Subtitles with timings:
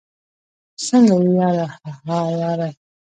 [0.85, 1.67] څنګه يې ياره؟
[2.05, 2.69] هههه ياره